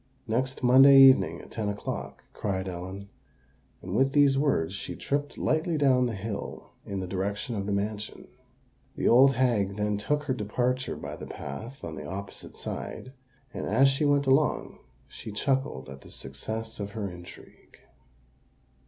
[0.27, 3.09] "Next Monday evening at ten o'clock," cried Ellen;
[3.83, 7.71] and with these words she tripped lightly down the hill in the direction of the
[7.71, 8.27] mansion.
[8.95, 13.13] The old hag then took her departure by the path on the opposite side;
[13.53, 17.77] and, as she went along, she chuckled at the success of her intrigue.